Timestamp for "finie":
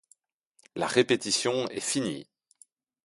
1.79-2.27